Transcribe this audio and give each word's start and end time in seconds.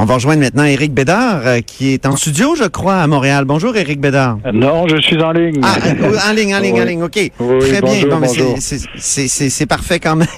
On 0.00 0.04
va 0.04 0.14
rejoindre 0.14 0.42
maintenant 0.42 0.62
Éric 0.62 0.94
Bédard, 0.94 1.40
euh, 1.44 1.60
qui 1.60 1.92
est 1.92 2.06
en 2.06 2.14
studio, 2.14 2.54
je 2.54 2.62
crois, 2.62 2.98
à 2.98 3.06
Montréal. 3.08 3.44
Bonjour, 3.44 3.76
Éric 3.76 4.00
Bédard. 4.00 4.38
Non, 4.54 4.86
je 4.86 4.96
suis 5.00 5.20
en 5.20 5.32
ligne. 5.32 5.60
Ah, 5.64 5.74
en 6.30 6.32
ligne, 6.34 6.54
en 6.54 6.60
ligne, 6.60 6.74
Oui. 6.76 6.80
en 6.80 6.84
ligne, 6.84 7.02
OK. 7.02 7.18
Oui, 7.40 7.58
Très 7.58 7.80
bien. 7.80 7.80
bonjour, 7.80 8.08
Bon, 8.10 8.20
bonjour. 8.20 8.54
c'est- 8.60 9.66
parfait 9.66 9.98
quand 9.98 10.14
même. 10.14 10.28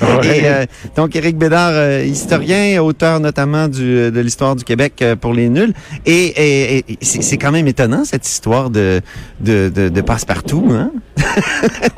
Oui. 0.00 0.26
Et, 0.26 0.40
euh, 0.46 0.64
donc, 0.96 1.14
Éric 1.14 1.36
Bédard, 1.36 1.72
euh, 1.74 2.04
historien, 2.06 2.80
auteur 2.82 3.20
notamment 3.20 3.68
du, 3.68 4.10
de 4.10 4.20
l'histoire 4.20 4.56
du 4.56 4.64
Québec 4.64 4.94
euh, 5.02 5.14
pour 5.14 5.34
les 5.34 5.50
nuls. 5.50 5.74
Et, 6.06 6.78
et- 6.78 6.84
et 6.88 6.96
c'est 7.02 7.36
quand 7.36 7.52
même 7.52 7.66
étonnant, 7.68 8.04
cette 8.06 8.26
histoire 8.26 8.70
de, 8.70 9.02
de, 9.40 9.70
de, 9.74 9.90
de 9.90 10.00
passe-partout. 10.00 10.66
Hein? 10.70 10.90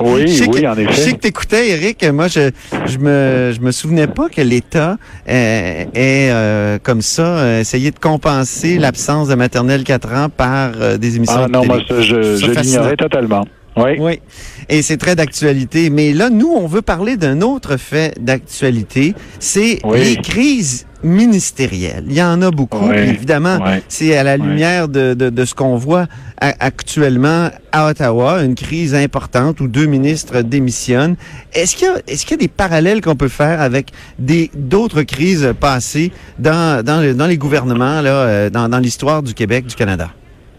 Oui, 0.01 0.27
Je 0.27 0.33
sais 0.43 0.49
oui, 0.49 0.61
que- 0.61 0.67
en 0.67 0.75
Je 0.75 0.91
sais 0.95 1.01
effet. 1.03 1.13
que 1.13 1.19
t'écoutais, 1.19 1.69
Eric. 1.69 2.03
Moi, 2.11 2.27
je, 2.27 2.51
je 2.87 2.97
me, 2.97 3.53
je 3.55 3.59
me 3.61 3.71
souvenais 3.71 4.07
pas 4.07 4.27
que 4.29 4.41
l'État 4.41 4.97
euh, 5.29 5.85
euh, 5.95 6.77
comme 6.89 7.01
ça, 7.03 7.21
euh, 7.37 7.59
essayé 7.59 7.91
de 7.91 7.99
compenser 7.99 8.79
l'absence 8.79 9.27
de 9.27 9.35
maternelle 9.35 9.83
4 9.83 10.11
ans 10.11 10.29
par 10.35 10.71
euh, 10.81 10.97
des 10.97 11.17
émissions 11.17 11.41
Ah 11.43 11.45
de 11.45 11.51
non, 11.51 11.61
télé. 11.61 11.73
moi, 11.75 11.83
ça, 11.87 12.01
je, 12.01 12.35
je 12.35 12.49
l'ignorais 12.49 12.95
totalement. 12.95 13.45
Oui. 13.77 13.91
Oui, 13.99 14.19
et 14.67 14.81
c'est 14.81 14.97
très 14.97 15.15
d'actualité. 15.15 15.89
Mais 15.89 16.11
là, 16.13 16.29
nous, 16.29 16.49
on 16.49 16.67
veut 16.67 16.81
parler 16.81 17.15
d'un 17.17 17.41
autre 17.41 17.77
fait 17.77 18.13
d'actualité. 18.19 19.13
C'est 19.39 19.79
Oui. 19.85 20.03
les 20.03 20.15
crises 20.17 20.85
ministérielles. 21.01 22.03
Il 22.07 22.13
y 22.13 22.21
en 22.21 22.41
a 22.41 22.51
beaucoup. 22.51 22.89
Oui. 22.89 22.97
évidemment, 22.97 23.57
c'est 23.87 24.17
à 24.17 24.23
la 24.23 24.35
lumière 24.35 24.89
de, 24.89 25.13
de, 25.13 25.29
de 25.29 25.45
ce 25.45 25.53
qu'on 25.55 25.77
voit 25.77 26.07
actuellement 26.41 27.49
à 27.71 27.87
Ottawa, 27.87 28.41
une 28.43 28.55
crise 28.55 28.93
importante 28.95 29.61
où 29.61 29.67
deux 29.67 29.85
ministres 29.85 30.41
démissionnent. 30.41 31.15
Est-ce 31.53 31.75
qu'il 31.75 31.87
y 31.87 31.89
a, 31.91 31.95
est-ce 32.07 32.25
qu'il 32.25 32.31
y 32.31 32.39
a 32.39 32.41
des 32.41 32.47
parallèles 32.49 33.01
qu'on 33.01 33.15
peut 33.15 33.29
faire 33.29 33.61
avec 33.61 33.91
des 34.17 34.51
d'autres 34.55 35.03
crises 35.03 35.53
passées 35.59 36.11
dans, 36.37 36.83
dans, 36.83 37.15
dans 37.15 37.27
les 37.27 37.37
gouvernements, 37.37 38.01
là, 38.01 38.11
euh, 38.11 38.49
dans, 38.49 38.67
dans 38.67 38.79
l'histoire 38.79 39.23
du 39.23 39.33
Québec, 39.33 39.67
du 39.67 39.75
Canada? 39.75 40.09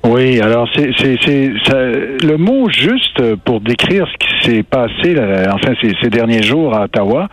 Oui, 0.03 0.41
alors 0.41 0.67
c'est 0.75 0.87
le 0.89 2.37
mot 2.37 2.69
juste 2.70 3.34
pour 3.45 3.61
décrire 3.61 4.07
ce 4.09 4.17
qui 4.27 4.51
s'est 4.51 4.62
passé 4.62 5.15
enfin 5.53 5.75
ces, 5.83 6.09
derniers 6.09 6.42
jours 6.42 6.75
à 6.75 6.84
Ottawa. 6.84 7.29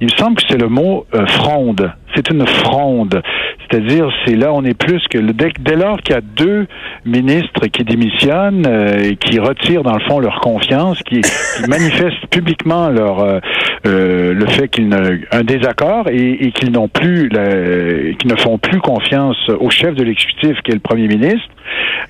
Il 0.00 0.06
me 0.06 0.12
semble 0.12 0.36
que 0.36 0.42
c'est 0.48 0.60
le 0.60 0.68
mot 0.68 1.06
euh, 1.14 1.26
fronde. 1.26 1.92
C'est 2.14 2.30
une 2.30 2.46
fronde, 2.46 3.22
c'est-à-dire 3.70 4.10
c'est 4.24 4.34
là 4.34 4.52
on 4.52 4.64
est 4.64 4.74
plus 4.74 5.02
que 5.10 5.18
le, 5.18 5.32
dès, 5.32 5.52
dès 5.60 5.76
lors 5.76 5.98
qu'il 5.98 6.14
y 6.14 6.18
a 6.18 6.22
deux 6.22 6.66
ministres 7.04 7.66
qui 7.66 7.84
démissionnent 7.84 8.66
euh, 8.66 8.98
et 9.02 9.16
qui 9.16 9.38
retirent 9.38 9.82
dans 9.82 9.94
le 9.94 10.00
fond 10.00 10.18
leur 10.18 10.40
confiance, 10.40 11.02
qui, 11.02 11.20
qui 11.20 11.68
manifestent 11.68 12.26
publiquement 12.30 12.88
leur 12.88 13.20
euh, 13.20 13.38
euh, 13.86 14.34
le 14.34 14.46
fait 14.46 14.68
qu'ils 14.68 14.88
ne 14.88 15.18
un 15.32 15.42
désaccord 15.42 16.08
et, 16.08 16.46
et 16.46 16.52
qu'ils 16.52 16.72
n'ont 16.72 16.88
plus 16.88 17.28
qu'ils 17.28 18.30
ne 18.30 18.36
font 18.36 18.58
plus 18.58 18.80
confiance 18.80 19.36
au 19.60 19.70
chef 19.70 19.94
de 19.94 20.02
l'exécutif 20.02 20.60
qui 20.62 20.70
est 20.70 20.74
le 20.74 20.80
premier 20.80 21.06
ministre. 21.06 21.48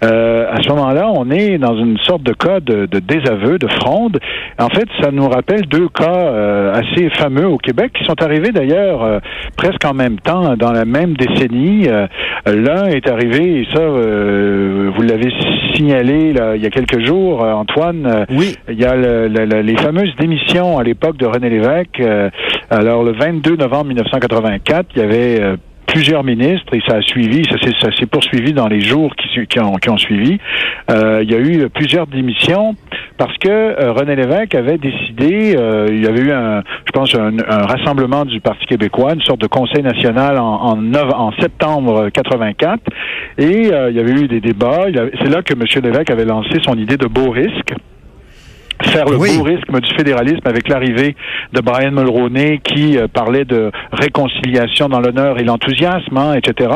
Euh, 0.04 0.46
à 0.52 0.62
ce 0.62 0.68
moment-là, 0.70 1.10
on 1.14 1.30
est 1.30 1.58
dans 1.58 1.76
une 1.76 1.98
sorte 1.98 2.22
de 2.22 2.32
cas 2.32 2.60
de, 2.60 2.86
de 2.86 2.98
désaveu, 2.98 3.58
de 3.58 3.68
fronde. 3.68 4.18
En 4.58 4.68
fait, 4.68 4.86
ça 5.00 5.10
nous 5.10 5.28
rappelle 5.28 5.62
deux 5.66 5.88
cas 5.88 6.14
euh, 6.14 6.72
assez 6.74 7.08
fameux 7.10 7.46
au 7.48 7.58
Québec 7.58 7.92
qui 7.94 8.04
sont 8.04 8.20
arrivés 8.22 8.50
d'ailleurs 8.52 9.02
euh, 9.02 9.18
presque 9.56 9.84
en 9.84 9.94
même 9.94 10.18
temps, 10.20 10.56
dans 10.56 10.72
la 10.72 10.84
même 10.84 11.14
décennie. 11.14 11.88
Euh, 11.88 12.06
L'un 12.46 12.84
est 12.86 13.08
arrivé, 13.08 13.60
et 13.60 13.66
ça, 13.74 13.80
euh, 13.80 14.90
vous 14.94 15.02
l'avez 15.02 15.30
signalé 15.74 16.32
là, 16.32 16.56
il 16.56 16.62
y 16.62 16.66
a 16.66 16.70
quelques 16.70 17.04
jours, 17.04 17.44
euh, 17.44 17.52
Antoine. 17.52 18.26
Oui. 18.30 18.54
il 18.68 18.80
y 18.80 18.84
a 18.84 18.94
le- 18.96 19.28
le- 19.28 19.44
le- 19.44 19.60
les 19.62 19.76
fameuses 19.76 20.14
démissions 20.18 20.78
à 20.78 20.82
l'époque 20.82 21.16
de 21.18 21.26
René 21.26 21.50
Lévesque. 21.50 22.00
Euh, 22.00 22.30
alors, 22.70 23.02
le 23.02 23.12
22 23.12 23.56
novembre 23.56 23.86
1984, 23.86 24.86
il 24.96 25.02
y 25.02 25.04
avait 25.04 25.40
euh, 25.40 25.56
plusieurs 25.88 26.22
ministres 26.22 26.72
et 26.74 26.80
ça 26.86 26.96
a 26.96 27.02
suivi, 27.02 27.42
ça 27.44 27.56
s'est, 27.92 28.06
poursuivi 28.06 28.52
dans 28.52 28.68
les 28.68 28.80
jours 28.80 29.14
qui, 29.16 29.46
qui, 29.46 29.58
ont, 29.58 29.72
qui 29.76 29.90
ont 29.90 29.96
suivi. 29.96 30.38
Euh, 30.90 31.20
il 31.22 31.30
y 31.30 31.34
a 31.34 31.38
eu 31.40 31.68
plusieurs 31.70 32.06
démissions 32.06 32.74
parce 33.16 33.36
que 33.38 33.48
euh, 33.48 33.92
René 33.92 34.14
Lévesque 34.14 34.54
avait 34.54 34.78
décidé, 34.78 35.54
euh, 35.56 35.86
il 35.90 36.04
y 36.04 36.06
avait 36.06 36.20
eu 36.20 36.30
un, 36.30 36.62
je 36.86 36.92
pense, 36.92 37.14
un, 37.14 37.32
un 37.38 37.66
rassemblement 37.66 38.24
du 38.24 38.40
Parti 38.40 38.64
québécois, 38.66 39.14
une 39.14 39.22
sorte 39.22 39.40
de 39.40 39.46
conseil 39.48 39.82
national 39.82 40.38
en, 40.38 40.44
en, 40.70 40.76
nove- 40.76 41.14
en 41.14 41.32
septembre 41.40 42.10
84 42.10 42.80
et 43.38 43.72
euh, 43.72 43.90
il 43.90 43.96
y 43.96 44.00
avait 44.00 44.12
eu 44.12 44.28
des 44.28 44.40
débats. 44.40 44.86
C'est 45.20 45.30
là 45.30 45.42
que 45.42 45.54
M. 45.54 45.64
Lévesque 45.82 46.10
avait 46.10 46.24
lancé 46.26 46.58
son 46.62 46.74
idée 46.78 46.96
de 46.96 47.06
beau 47.06 47.30
risque 47.30 47.72
faire 48.82 49.06
le 49.06 49.16
Oui. 49.16 49.36
beau 49.36 49.44
risque 49.44 49.70
du 49.80 49.94
fédéralisme 49.96 50.46
avec 50.46 50.68
l'arrivée 50.68 51.16
de 51.52 51.60
Brian 51.60 51.90
Mulroney 51.92 52.60
qui 52.62 52.96
euh, 52.98 53.08
parlait 53.08 53.44
de 53.44 53.70
réconciliation 53.92 54.88
dans 54.88 55.00
l'honneur 55.00 55.38
et 55.38 55.44
l'enthousiasme, 55.44 56.16
hein, 56.16 56.34
etc. 56.34 56.70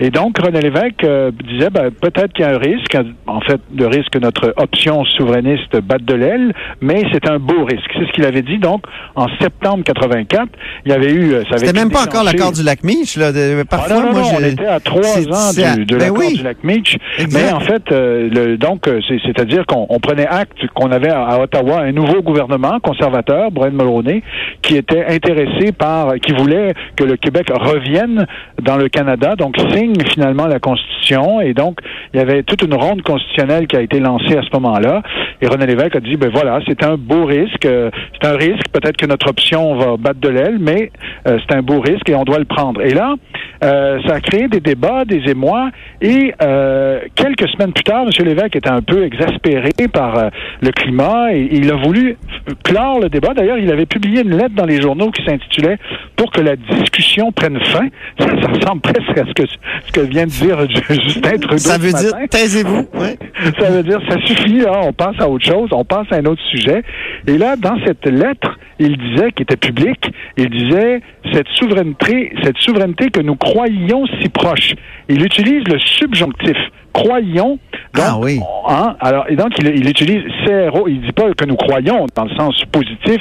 Et 0.00 0.10
donc 0.10 0.38
René 0.38 0.60
Lévesque 0.60 1.04
euh, 1.04 1.30
disait 1.48 1.70
ben, 1.70 1.90
peut-être 1.90 2.32
qu'il 2.32 2.44
y 2.44 2.48
a 2.48 2.54
un 2.54 2.58
risque, 2.58 2.96
en 3.26 3.40
fait, 3.40 3.60
le 3.76 3.86
risque 3.86 4.10
que 4.10 4.18
notre 4.18 4.52
option 4.56 5.04
souverainiste 5.04 5.76
batte 5.80 6.04
de 6.04 6.14
l'aile, 6.14 6.52
mais 6.80 7.02
c'est 7.12 7.28
un 7.28 7.38
beau 7.38 7.64
risque. 7.64 7.90
C'est 7.94 8.06
ce 8.06 8.12
qu'il 8.12 8.24
avait 8.24 8.42
dit. 8.42 8.58
Donc 8.58 8.84
en 9.14 9.26
septembre 9.40 9.84
84, 9.84 10.48
il 10.86 10.92
y 10.92 10.94
avait 10.94 11.12
eu, 11.12 11.32
euh, 11.34 11.42
ça 11.44 11.56
avait 11.56 11.66
C'était 11.66 11.78
même 11.78 11.90
pas 11.90 12.04
encore 12.04 12.24
l'accord 12.24 12.52
du 12.52 12.62
lac 12.62 12.82
Mich, 12.84 13.16
là. 13.16 13.32
de- 13.32 13.60
ah 13.60 13.64
parfois, 13.64 13.96
non, 13.96 14.02
non, 14.06 14.12
moi, 14.12 14.20
non, 14.22 14.38
on 14.40 14.44
était 14.44 14.66
à 14.66 14.80
trois 14.80 15.00
ans 15.28 15.50
à- 15.64 15.76
du, 15.76 15.84
de 15.86 15.96
ben 15.96 16.00
l'accord 16.06 16.18
oui. 16.18 16.34
du 16.36 16.42
lac 16.42 16.62
Meach. 16.64 16.96
Exact. 17.18 17.32
Mais 17.44 17.52
en 17.52 17.60
fait, 17.60 17.82
euh, 17.92 18.28
le, 18.30 18.56
donc, 18.58 18.82
c'est- 18.86 19.20
c'est-à-dire 19.24 19.64
qu'on 19.66 19.86
on 19.88 20.00
prenait 20.00 20.26
acte 20.26 20.58
qu'on 20.74 20.90
avait 20.92 21.10
à, 21.10 21.23
à 21.24 21.40
Ottawa 21.40 21.80
un 21.80 21.92
nouveau 21.92 22.22
gouvernement 22.22 22.78
conservateur, 22.80 23.50
Brian 23.50 23.72
Mulroney, 23.72 24.22
qui 24.62 24.76
était 24.76 25.04
intéressé 25.06 25.72
par, 25.72 26.14
qui 26.16 26.32
voulait 26.32 26.72
que 26.96 27.04
le 27.04 27.16
Québec 27.16 27.48
revienne 27.50 28.26
dans 28.62 28.76
le 28.76 28.88
Canada, 28.88 29.36
donc 29.36 29.56
signe 29.72 29.94
finalement 30.12 30.46
la 30.46 30.58
Constitution. 30.58 31.40
Et 31.40 31.54
donc, 31.54 31.78
il 32.12 32.18
y 32.18 32.22
avait 32.22 32.42
toute 32.42 32.62
une 32.62 32.74
ronde 32.74 33.02
constitutionnelle 33.02 33.66
qui 33.66 33.76
a 33.76 33.80
été 33.80 34.00
lancée 34.00 34.36
à 34.36 34.42
ce 34.42 34.50
moment-là. 34.54 35.02
Et 35.40 35.46
René 35.46 35.66
Lévesque 35.66 35.96
a 35.96 36.00
dit, 36.00 36.16
ben 36.16 36.30
voilà, 36.32 36.60
c'est 36.66 36.82
un 36.82 36.96
beau 36.96 37.24
risque. 37.24 37.66
euh, 37.66 37.90
C'est 38.20 38.28
un 38.28 38.36
risque. 38.36 38.68
Peut-être 38.72 38.96
que 38.96 39.06
notre 39.06 39.28
option 39.28 39.76
va 39.76 39.96
battre 39.96 40.20
de 40.20 40.28
l'aile, 40.28 40.58
mais 40.60 40.90
euh, 41.26 41.38
c'est 41.46 41.54
un 41.54 41.62
beau 41.62 41.80
risque 41.80 42.08
et 42.08 42.14
on 42.14 42.24
doit 42.24 42.38
le 42.38 42.44
prendre. 42.44 42.80
Et 42.82 42.94
là, 42.94 43.14
euh, 43.62 43.98
ça 44.06 44.14
a 44.14 44.20
créé 44.20 44.48
des 44.48 44.60
débats, 44.60 45.04
des 45.04 45.22
émois. 45.28 45.70
Et 46.00 46.34
euh, 46.42 47.00
quelques 47.14 47.48
semaines 47.48 47.72
plus 47.72 47.84
tard, 47.84 48.04
M. 48.04 48.26
Lévesque 48.26 48.56
était 48.56 48.70
un 48.70 48.82
peu 48.82 49.04
exaspéré 49.04 49.70
par 49.92 50.30
le 50.60 50.70
climat 50.70 51.32
et, 51.34 51.48
il 51.52 51.70
a 51.70 51.76
voulu 51.76 52.16
clore 52.62 53.00
le 53.00 53.08
débat. 53.08 53.34
D'ailleurs, 53.34 53.58
il 53.58 53.70
avait 53.70 53.86
publié 53.86 54.22
une 54.22 54.36
lettre 54.36 54.54
dans 54.54 54.66
les 54.66 54.80
journaux 54.80 55.10
qui 55.10 55.24
s'intitulait 55.24 55.78
Pour 56.16 56.30
que 56.30 56.40
la 56.40 56.56
discussion 56.56 57.32
prenne 57.32 57.58
fin. 57.64 57.86
Ça, 58.18 58.26
ça 58.40 58.48
ressemble 58.48 58.80
presque 58.80 59.18
à 59.18 59.24
ce 59.26 59.32
que, 59.32 59.42
ce 59.86 59.92
que 59.92 60.00
vient 60.00 60.24
de 60.24 60.30
dire 60.30 60.58
Justin 60.70 61.38
Trudeau. 61.38 61.58
Ça 61.58 61.74
ce 61.74 61.80
veut 61.80 61.92
dire, 61.92 62.12
taisez-vous. 62.30 62.86
Ouais. 62.94 63.16
Ça 63.58 63.70
veut 63.70 63.82
dire, 63.82 64.00
ça 64.08 64.16
suffit, 64.24 64.58
là, 64.60 64.80
on 64.82 64.92
passe 64.92 65.16
à 65.18 65.23
autre 65.28 65.44
chose, 65.46 65.68
on 65.72 65.84
passe 65.84 66.06
à 66.10 66.16
un 66.16 66.24
autre 66.26 66.42
sujet. 66.50 66.82
Et 67.26 67.38
là, 67.38 67.56
dans 67.56 67.76
cette 67.86 68.06
lettre, 68.06 68.58
il 68.78 68.96
disait, 68.96 69.32
qui 69.32 69.42
était 69.42 69.56
publique, 69.56 70.10
il 70.36 70.50
disait, 70.50 71.00
cette 71.32 71.48
souveraineté, 71.54 72.32
cette 72.42 72.58
souveraineté 72.58 73.10
que 73.10 73.20
nous 73.20 73.36
croyions 73.36 74.04
si 74.20 74.28
proche. 74.28 74.72
Il 75.08 75.24
utilise 75.24 75.64
le 75.68 75.78
subjonctif. 75.78 76.56
Croyons. 76.92 77.58
Donc, 77.94 78.04
Ah 78.06 78.16
oui. 78.20 78.38
hein, 78.68 78.94
alors, 79.00 79.24
et 79.28 79.34
donc, 79.34 79.48
il, 79.58 79.66
il 79.66 79.88
utilise 79.88 80.22
CRO. 80.46 80.86
Il 80.86 81.00
dit 81.00 81.12
pas 81.12 81.32
que 81.36 81.44
nous 81.44 81.56
croyons 81.56 82.06
dans 82.14 82.24
le 82.24 82.34
sens 82.36 82.54
positif, 82.70 83.20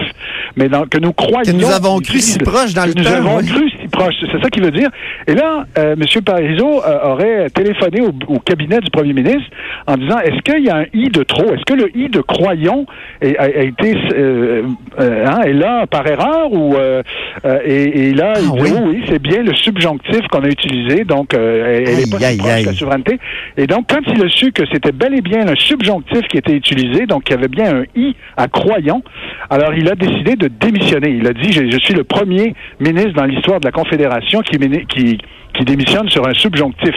mais 0.55 0.69
dans, 0.69 0.85
que 0.85 0.99
nous 0.99 1.11
croyons. 1.13 1.51
Que 1.51 1.57
nous 1.57 1.71
avons 1.71 1.99
cru 1.99 2.19
si 2.19 2.37
proche 2.37 2.73
dans 2.75 2.85
le 2.85 2.93
nous 2.95 3.03
temps, 3.03 3.13
avons 3.13 3.37
cru 3.39 3.69
si 3.81 3.82
proche. 3.93 4.15
C'est 4.31 4.41
ça 4.41 4.49
qu'il 4.49 4.63
veut 4.63 4.71
dire. 4.71 4.89
Et 5.27 5.33
là, 5.33 5.65
euh, 5.77 5.95
M. 5.95 6.21
Parizeau 6.25 6.81
euh, 6.85 7.11
aurait 7.11 7.49
téléphoné 7.51 8.01
au, 8.01 8.11
au 8.33 8.39
cabinet 8.39 8.79
du 8.79 8.89
premier 8.91 9.13
ministre 9.13 9.49
en 9.87 9.95
disant 9.97 10.19
est-ce 10.19 10.41
qu'il 10.41 10.63
y 10.65 10.69
a 10.69 10.77
un 10.77 10.85
i 10.93 11.09
de 11.09 11.23
trop? 11.23 11.53
Est-ce 11.53 11.63
que 11.65 11.73
le 11.73 11.89
i 11.97 12.09
de 12.09 12.19
croyons 12.21 12.85
est- 13.21 13.37
a, 13.37 13.43
a 13.43 13.47
été 13.63 13.95
euh, 14.13 14.63
euh, 14.99 15.25
hein, 15.25 15.41
est 15.45 15.53
là 15.53 15.87
par 15.87 16.05
erreur 16.07 16.51
ou 16.51 16.75
euh, 16.75 17.01
euh, 17.45 17.59
et, 17.65 18.09
et 18.09 18.13
là 18.13 18.33
Ah 18.35 18.39
il 18.41 18.51
dit 18.51 18.61
oui. 18.61 18.69
oui, 18.73 18.89
oui, 18.97 19.03
c'est 19.09 19.21
bien 19.21 19.41
le 19.43 19.53
subjonctif 19.53 20.21
qu'on 20.31 20.43
a 20.43 20.47
utilisé 20.49 21.03
donc 21.05 21.33
euh, 21.33 21.77
elle, 21.77 21.89
elle 21.89 21.99
est 22.01 22.11
pas 22.11 22.25
Aïe, 22.25 22.37
si 22.39 22.41
aïe, 22.41 22.41
proche 22.41 22.59
de 22.61 22.65
la 22.65 22.71
aïe. 22.71 22.75
souveraineté. 22.77 23.19
Et 23.57 23.67
donc 23.67 23.85
quand 23.89 24.01
il 24.13 24.23
a 24.23 24.29
su 24.29 24.51
que 24.51 24.63
c'était 24.71 24.91
bel 24.91 25.13
et 25.15 25.21
bien 25.21 25.47
un 25.47 25.55
subjonctif 25.55 26.21
qui 26.29 26.37
était 26.37 26.53
utilisé, 26.53 27.05
donc 27.05 27.23
il 27.29 27.31
y 27.31 27.35
avait 27.35 27.47
bien 27.47 27.77
un 27.81 27.83
i 27.95 28.15
à 28.37 28.47
croyons, 28.47 29.03
alors 29.49 29.73
il 29.73 29.89
a 29.89 29.95
décidé 29.95 30.35
de 30.35 30.47
démissionner. 30.47 31.09
Il 31.11 31.27
a 31.27 31.33
dit 31.33 31.51
je, 31.51 31.69
je 31.69 31.77
suis 31.79 31.93
le 31.93 32.03
premier 32.03 32.53
ministre 32.79 33.13
dans 33.13 33.25
l'histoire 33.25 33.59
de 33.59 33.65
la 33.65 33.71
Confédération 33.71 34.41
qui, 34.41 34.57
méni- 34.57 34.85
qui 34.87 35.17
qui 35.53 35.65
démissionne 35.65 36.09
sur 36.09 36.27
un 36.27 36.33
subjonctif. 36.33 36.95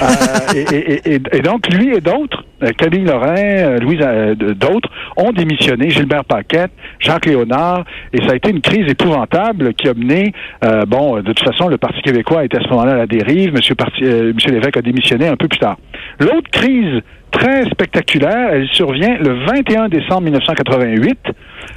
Euh, 0.00 0.06
et, 0.54 0.60
et- 0.60 1.14
et- 1.14 1.20
et 1.32 1.40
donc, 1.40 1.66
lui 1.74 1.88
et 1.92 2.00
d'autres, 2.00 2.44
euh, 2.62 2.68
Camille 2.78 3.04
Lorrain, 3.04 3.34
euh, 3.36 3.78
Louise, 3.80 3.98
euh, 4.00 4.36
d'autres, 4.36 4.88
ont 5.16 5.32
démissionné. 5.32 5.90
Gilbert 5.90 6.24
Paquette, 6.24 6.70
Jacques 7.00 7.26
Léonard, 7.26 7.84
et 8.12 8.18
ça 8.24 8.34
a 8.34 8.36
été 8.36 8.50
une 8.50 8.60
crise 8.60 8.88
épouvantable 8.88 9.74
qui 9.74 9.88
a 9.88 9.94
mené, 9.94 10.32
euh, 10.64 10.84
bon, 10.86 11.16
de 11.16 11.32
toute 11.32 11.40
façon, 11.44 11.66
le 11.66 11.78
Parti 11.78 12.00
québécois 12.00 12.44
était 12.44 12.58
à 12.58 12.62
ce 12.62 12.68
moment-là 12.68 12.92
à 12.92 12.96
la 12.96 13.06
dérive. 13.08 13.54
Parti, 13.76 14.04
euh, 14.04 14.32
Monsieur 14.32 14.52
Lévesque 14.52 14.76
a 14.76 14.82
démissionné 14.82 15.26
un 15.26 15.34
peu 15.36 15.48
plus 15.48 15.58
tard. 15.58 15.76
L'autre 16.20 16.48
crise 16.52 17.02
très 17.30 17.64
spectaculaire, 17.70 18.50
elle 18.52 18.66
survient 18.68 19.16
le 19.18 19.44
21 19.46 19.88
décembre 19.88 20.22
1988 20.22 21.18
à 21.26 21.32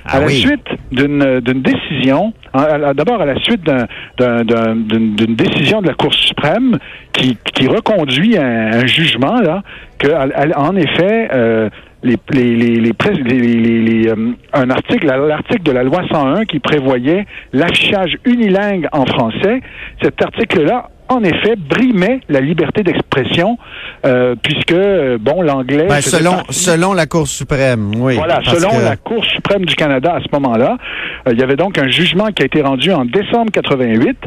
Ah 0.06 0.19
la 0.19 0.25
oui. 0.28 0.34
suite 0.36 0.68
d'une 0.92 1.40
d'une 1.42 1.62
décision, 1.62 2.34
à- 2.54 2.63
à- 2.90 2.94
d'abord 2.94 3.22
à 3.22 3.25
la 3.25 3.36
suite 3.40 3.63
d'un- 3.63 3.88
d'un- 4.18 4.44
d'un- 4.44 4.75
d'une 4.75 5.36
décision 5.36 5.81
de 5.81 5.88
la 5.88 5.94
Cour 5.94 6.13
suprême 6.13 6.78
qui, 7.13 7.38
qui 7.54 7.68
reconduit 7.68 8.38
un, 8.38 8.72
un 8.74 8.86
jugement 8.86 9.40
là 9.42 9.63
que 9.98 10.10
à- 10.12 10.28
à- 10.34 10.60
en 10.60 10.75
effet 10.75 11.28
euh, 11.34 11.69
les, 12.04 12.16
les, 12.31 12.75
les, 12.80 14.07
euh, 14.07 14.16
un 14.54 14.69
article, 14.69 15.06
la- 15.06 15.18
l'article 15.18 15.63
de 15.63 15.72
la 15.74 15.84
loi 15.84 16.01
101 16.10 16.46
qui 16.46 16.60
prévoyait 16.60 17.25
l'affichage 17.51 18.16
unilingue 18.25 18.88
en 18.94 19.06
français, 19.06 19.60
cet 20.01 20.22
article-là, 20.24 20.88
en 21.10 21.24
effet, 21.24 21.56
brimait 21.56 22.22
la 22.30 22.40
liberté 22.40 22.84
d'expression, 22.84 23.58
euh, 24.06 24.36
puisque, 24.42 24.72
euh, 24.72 25.18
bon, 25.20 25.42
l'anglais... 25.42 25.88
Ben, 25.90 26.02
selon, 26.02 26.32
partie- 26.36 26.54
selon 26.54 26.94
la 26.94 27.06
Cour 27.08 27.28
suprême, 27.28 27.92
oui. 27.98 28.16
voilà, 28.16 28.40
selon 28.46 28.70
que- 28.70 28.84
la 28.86 28.96
Cour 28.96 29.26
suprême 29.26 29.66
du 29.66 29.76
Canada 29.76 30.14
à 30.16 30.20
ce 30.22 30.28
moment-là, 30.34 30.78
euh, 31.28 31.32
il 31.34 31.40
y 31.40 31.44
avait 31.44 31.56
donc 31.56 31.78
un 31.78 31.90
jugement 31.90 32.28
qui 32.28 32.44
a 32.44 32.46
été 32.46 32.62
rendu 32.62 32.92
en 32.92 33.06
décembre 33.06 33.52
88. 33.52 34.18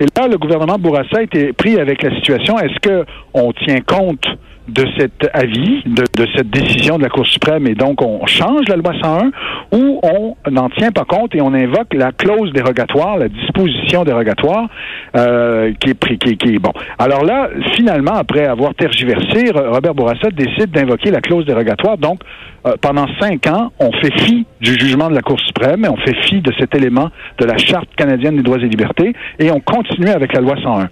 Et 0.00 0.06
là, 0.18 0.28
le 0.28 0.38
gouvernement 0.38 0.78
Bourassa 0.78 1.18
a 1.18 1.22
été 1.22 1.52
pris 1.52 1.78
avec 1.78 2.02
la 2.02 2.10
situation. 2.16 2.58
Est-ce 2.58 2.78
que 2.80 3.04
on 3.34 3.52
tient 3.52 3.80
compte 3.82 4.24
de 4.68 4.84
cet 4.98 5.28
avis, 5.32 5.82
de, 5.86 6.04
cette 6.36 6.50
décision 6.50 6.96
de 6.98 7.02
la 7.02 7.08
Cour 7.08 7.26
suprême, 7.26 7.66
et 7.66 7.74
donc 7.74 8.02
on 8.02 8.24
change 8.26 8.68
la 8.68 8.76
loi 8.76 8.92
101, 9.00 9.30
ou 9.76 10.00
on 10.02 10.36
n'en 10.50 10.68
tient 10.70 10.92
pas 10.92 11.04
compte 11.04 11.34
et 11.34 11.40
on 11.40 11.52
invoque 11.54 11.92
la 11.94 12.12
clause 12.12 12.52
dérogatoire, 12.52 13.16
la 13.18 13.28
disposition 13.28 14.04
dérogatoire, 14.04 14.68
euh, 15.16 15.72
qui 15.80 15.90
est 15.90 15.94
pris, 15.94 16.18
qui, 16.18 16.30
est- 16.54 16.58
bon. 16.58 16.72
Alors 16.98 17.24
là, 17.24 17.48
finalement, 17.74 18.14
après 18.14 18.44
avoir 18.46 18.74
tergiversé, 18.74 19.50
Ro- 19.52 19.72
Robert 19.72 19.94
Bourassa 19.94 20.30
décide 20.30 20.70
d'invoquer 20.70 21.10
la 21.10 21.20
clause 21.20 21.44
dérogatoire. 21.46 21.98
Donc, 21.98 22.20
euh, 22.66 22.74
pendant 22.80 23.06
cinq 23.18 23.46
ans, 23.46 23.72
on 23.80 23.90
fait 23.92 24.12
fi 24.20 24.46
du 24.60 24.72
jugement 24.78 25.08
de 25.08 25.14
la 25.14 25.22
Cour 25.22 25.40
suprême 25.40 25.84
et 25.84 25.88
on 25.88 25.96
fait 25.96 26.14
fi 26.26 26.40
de 26.42 26.52
cet 26.58 26.74
élément 26.74 27.08
de 27.38 27.44
la 27.46 27.56
Charte 27.56 27.88
canadienne 27.96 28.36
des 28.36 28.42
droits 28.42 28.58
et 28.58 28.68
libertés 28.68 29.14
et 29.38 29.50
on 29.50 29.60
continue 29.60 30.10
avec 30.10 30.32
la 30.34 30.40
loi 30.42 30.54
101. 30.62 30.88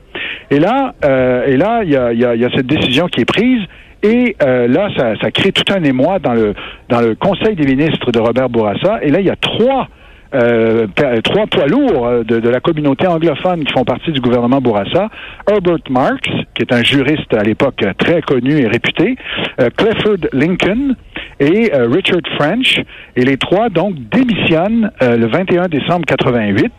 Et 0.51 0.59
là, 0.59 0.95
euh, 1.05 1.47
et 1.47 1.57
là, 1.57 1.81
il 1.85 1.91
y 1.91 1.97
a, 1.97 2.13
y 2.13 2.25
a- 2.25 2.35
y 2.35 2.45
a 2.45 2.51
cette 2.51 2.67
décision 2.67 3.07
qui 3.09 3.21
est 3.21 3.25
prise. 3.25 3.63
Et 4.03 4.37
euh, 4.43 4.69
là, 4.69 4.89
ça, 4.97 5.15
ça 5.21 5.31
crée 5.31 5.51
tout 5.53 5.71
un 5.75 5.83
émoi 5.83 6.19
dans 6.21 6.33
le 6.35 6.55
dans 6.89 7.01
le 7.01 7.15
Conseil 7.17 7.57
des 7.57 7.67
ministres 7.67 8.13
de 8.13 8.21
Robert 8.21 8.49
Bourassa. 8.49 9.01
Et 9.03 9.11
là, 9.11 9.19
il 9.21 9.27
y 9.27 9.31
a 9.31 9.37
trois 9.37 9.89
euh, 10.35 10.87
trois 11.25 11.47
poids 11.47 11.67
lourds 11.67 12.07
euh, 12.07 12.23
de, 12.25 12.41
de 12.41 12.49
la 12.49 12.61
communauté 12.61 13.07
anglophone 13.07 13.65
qui 13.65 13.73
font 13.73 13.85
partie 13.85 14.13
du 14.13 14.21
gouvernement 14.21 14.61
Bourassa. 14.61 15.09
Herbert 15.51 15.79
Marks, 15.91 16.29
qui 16.55 16.63
est 16.63 16.73
un 16.73 16.83
juriste 16.83 17.33
à 17.35 17.43
l'époque 17.43 17.83
très 17.99 18.21
connu 18.23 18.59
et 18.59 18.67
réputé, 18.67 19.17
euh, 19.61 19.69
Clifford 19.77 20.29
Lincoln 20.33 20.95
et 21.41 21.73
euh, 21.75 21.87
Richard 21.89 22.21
French. 22.37 22.81
Et 23.17 23.25
les 23.25 23.37
trois, 23.37 23.69
donc, 23.69 23.95
démissionnent 24.11 24.91
euh, 25.03 25.17
le 25.17 25.27
21 25.27 25.69
décembre 25.69 26.05
88 26.07 26.65
euh, 26.65 26.71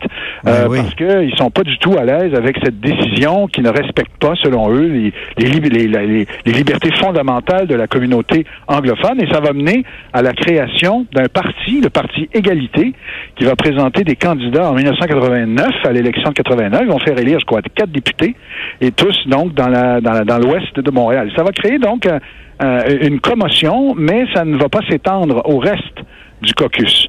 Ben 0.44 0.66
oui. 0.68 0.78
parce 0.78 0.94
qu'ils 0.94 1.36
sont 1.36 1.50
pas 1.50 1.62
du 1.62 1.76
tout 1.78 1.94
à 1.98 2.04
l'aise 2.04 2.34
avec 2.34 2.56
cette 2.62 2.80
décision 2.80 3.46
qui 3.48 3.60
ne 3.62 3.68
respecte 3.70 4.12
pas, 4.20 4.34
selon 4.42 4.70
eux, 4.70 4.86
les, 4.86 5.12
les- 5.38 5.60
les- 5.60 6.26
les 6.46 6.52
libertés 6.52 6.90
fondamentales 7.00 7.66
de 7.66 7.74
la 7.74 7.86
communauté 7.86 8.44
anglophone. 8.68 9.20
Et 9.22 9.30
ça 9.32 9.40
va 9.40 9.52
mener 9.52 9.84
à 10.12 10.22
la 10.22 10.32
création 10.32 11.06
d'un 11.12 11.26
parti, 11.28 11.80
le 11.80 11.90
Parti 11.90 12.28
Égalité, 12.32 12.92
qui 13.40 13.46
va 13.46 13.56
présenter 13.56 14.04
des 14.04 14.16
candidats 14.16 14.70
en 14.70 14.74
1989 14.74 15.66
à 15.84 15.92
l'élection 15.92 16.28
de 16.28 16.34
89. 16.34 16.82
Ils 16.82 16.88
vont 16.90 16.98
faire 16.98 17.18
élire, 17.18 17.40
je 17.40 17.46
crois, 17.46 17.62
quatre 17.62 17.90
députés, 17.90 18.36
et 18.82 18.92
tous 18.92 19.16
donc 19.28 19.54
dans 19.54 19.68
la 19.68 20.02
dans, 20.02 20.38
l'ouest 20.38 20.78
de 20.78 20.90
Montréal. 20.90 21.32
Ça 21.34 21.42
va 21.42 21.50
créer 21.50 21.78
donc 21.78 22.04
euh, 22.04 22.18
euh, 22.62 22.98
une 23.00 23.18
commotion, 23.18 23.94
mais 23.96 24.26
ça 24.34 24.44
ne 24.44 24.58
va 24.58 24.68
pas 24.68 24.80
s'étendre 24.90 25.40
au 25.46 25.58
reste 25.58 26.00
du 26.42 26.52
caucus. 26.52 27.08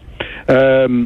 Euh, 0.50 1.04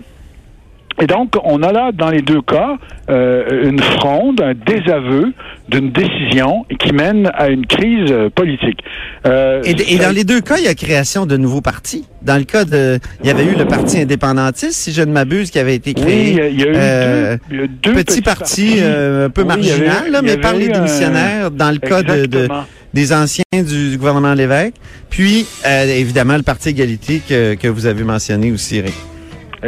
et 1.02 1.08
donc, 1.08 1.34
on 1.44 1.62
a 1.64 1.72
là, 1.72 1.92
dans 1.94 2.10
les 2.10 2.22
deux 2.22 2.42
cas, 2.42 2.78
euh, 3.10 3.70
une 3.70 3.80
fronde, 3.80 4.42
un 4.42 4.54
désaveu 4.54 5.34
d'une 5.68 5.92
décision 5.92 6.66
qui 6.80 6.94
mène 6.94 7.30
à 7.34 7.50
une 7.50 7.66
crise 7.66 8.12
euh, 8.12 8.30
politique. 8.30 8.80
Euh, 9.26 9.62
Et, 9.66 9.96
et 9.96 9.98
dans 9.98 10.14
les 10.16 10.24
deux 10.24 10.42
cas, 10.42 10.58
il 10.58 10.64
y 10.64 10.68
a 10.68 10.74
création 10.76 11.26
de 11.26 11.36
nouveaux 11.38 11.62
partis. 11.62 12.06
Dans 12.22 12.38
le 12.38 12.44
cas 12.44 12.66
de, 12.66 13.00
il 13.24 13.28
y 13.28 13.30
avait 13.30 13.44
eu 13.46 13.56
le 13.58 13.66
parti 13.66 14.00
indépendantiste, 14.00 14.72
si 14.74 14.92
je 14.94 15.02
ne 15.02 15.12
m'abuse, 15.12 15.52
qui 15.52 15.60
avait 15.60 15.76
été 15.76 15.94
Oui, 15.98 16.02
créé. 16.02 16.42
a, 16.42 16.48
il 16.48 16.60
y 16.60 16.64
a 16.64 16.68
eu 16.68 16.74
euh, 16.76 17.38
deux, 17.38 17.40
il 17.52 17.60
y 17.60 17.64
a 17.64 17.68
deux 17.68 17.94
petit 17.94 18.04
petits 18.06 18.22
parti 18.22 18.76
euh, 18.80 19.26
un 19.26 19.30
peu 19.30 19.42
Oui, 19.44 19.50
avait- 19.52 19.62
marginal, 19.62 20.12
là, 20.12 20.22
mais 20.22 20.38
par 20.38 20.54
les 20.54 20.70
un- 20.70 20.74
démissionnaires 20.74 21.52
dans 21.52 21.72
le 21.72 21.78
cas 21.80 22.04
de, 22.04 22.26
de- 22.26 22.48
des 22.94 23.12
anciens 23.14 23.44
du, 23.54 23.90
du 23.92 23.98
gouvernement 23.98 24.34
Lévesque. 24.34 24.76
Puis, 25.10 25.46
euh, 25.68 25.86
évidemment, 25.86 26.38
le 26.38 26.44
Parti 26.44 26.70
égalité 26.70 27.22
que, 27.28 27.56
que 27.56 27.68
vous 27.68 27.86
avez 27.86 28.04
mentionné 28.04 28.52
aussi, 28.52 28.78
Eric. 28.78 28.94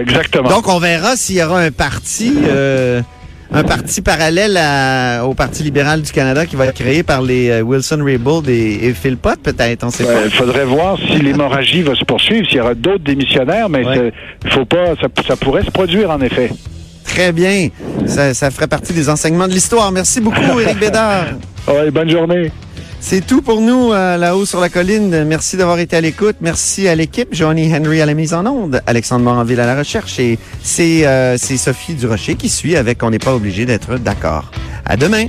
Exactement. 0.02 0.50
Donc, 0.50 0.68
on 0.68 0.80
verra 0.80 1.16
s'il 1.16 1.36
y 1.38 1.44
aura 1.44 1.60
un 1.62 1.72
parti, 1.72 2.34
euh, 2.48 3.02
un 3.52 3.64
parti 3.64 4.02
parallèle 4.02 4.58
à- 4.58 5.26
au 5.26 5.34
Parti 5.34 5.64
libéral 5.64 6.02
du 6.02 6.12
Canada 6.12 6.46
qui 6.46 6.56
va 6.56 6.66
être 6.66 6.76
créé 6.76 7.04
par 7.04 7.22
les 7.22 7.50
euh, 7.50 7.62
Wilson 7.62 8.02
Raybould 8.04 8.50
et, 8.50 8.80
et 8.88 8.94
Phil 8.94 9.18
Pott, 9.18 9.40
peut-être, 9.42 9.84
on 9.86 9.90
sait 9.90 10.04
Ouais, 10.04 10.24
Il 10.26 10.32
faudrait 10.32 10.66
voir 10.66 10.98
si 10.98 11.20
l'hémorragie 11.20 11.82
va 11.82 11.96
se 11.96 12.04
poursuivre, 12.04 12.46
s'il 12.48 12.58
y 12.58 12.60
aura 12.62 12.76
d'autres 12.76 13.04
démissionnaires, 13.04 13.70
mais 13.70 13.86
Ouais. 13.86 14.14
faut 14.50 14.66
pas, 14.66 14.96
ça, 15.02 15.08
ça 15.28 15.36
pourrait 15.36 15.64
se 15.64 15.72
produire 15.72 16.12
en 16.12 16.22
effet. 16.22 16.50
Très 17.06 17.32
bien. 17.32 17.70
Ça, 18.06 18.34
ça 18.34 18.52
ferait 18.52 18.68
partie 18.68 18.92
des 18.92 19.10
enseignements 19.10 19.48
de 19.48 19.54
l'histoire. 19.54 19.92
Merci 19.94 20.20
beaucoup, 20.20 20.60
Éric 20.60 20.80
Bédard. 20.80 21.26
Ouais, 21.68 21.92
bonne 21.92 22.10
journée. 22.10 22.50
C'est 23.00 23.26
tout 23.26 23.42
pour 23.42 23.62
nous 23.62 23.94
euh, 23.94 24.18
là-haut 24.18 24.46
sur 24.46 24.60
la 24.60 24.70
colline. 24.70 25.24
Merci 25.24 25.56
d'avoir 25.56 25.80
été 25.80 25.96
à 25.96 26.02
l'écoute. 26.02 26.38
Merci 26.42 26.88
à 26.88 26.96
l'équipe. 26.96 27.30
Johnny 27.32 27.74
Henry 27.74 28.02
à 28.02 28.06
la 28.06 28.14
mise 28.14 28.34
en 28.34 28.46
onde. 28.46 28.82
Alexandre 28.86 29.24
Moranville 29.24 29.60
à 29.60 29.66
la 29.66 29.78
recherche. 29.78 30.20
Et 30.20 30.40
c'est 30.62 31.06
euh, 31.06 31.38
Sophie 31.38 31.94
Durocher 31.94 32.36
qui 32.36 32.50
suit 32.50 32.76
avec 32.76 33.04
On 33.04 33.12
n'est 33.12 33.20
pas 33.20 33.36
obligé 33.36 33.66
d'être 33.66 33.98
d'accord. 33.98 34.52
À 34.86 34.98
demain. 34.98 35.28